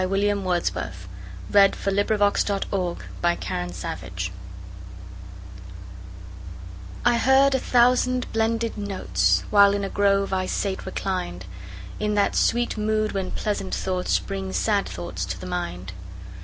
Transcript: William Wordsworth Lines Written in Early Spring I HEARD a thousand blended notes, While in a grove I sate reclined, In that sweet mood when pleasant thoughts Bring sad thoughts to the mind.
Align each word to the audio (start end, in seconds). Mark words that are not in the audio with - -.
William 0.03 0.43
Wordsworth 0.43 1.07
Lines 1.53 1.75
Written 1.85 1.99
in 1.99 2.19
Early 2.23 3.71
Spring 3.71 4.17
I 7.05 7.17
HEARD 7.17 7.53
a 7.53 7.59
thousand 7.59 8.31
blended 8.33 8.79
notes, 8.79 9.43
While 9.51 9.75
in 9.75 9.83
a 9.83 9.89
grove 9.89 10.33
I 10.33 10.47
sate 10.47 10.87
reclined, 10.87 11.45
In 11.99 12.15
that 12.15 12.35
sweet 12.35 12.77
mood 12.79 13.11
when 13.11 13.29
pleasant 13.29 13.75
thoughts 13.75 14.17
Bring 14.17 14.51
sad 14.53 14.89
thoughts 14.89 15.23
to 15.25 15.39
the 15.39 15.45
mind. 15.45 15.93